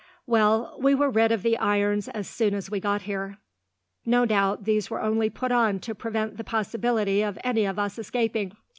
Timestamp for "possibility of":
6.43-7.37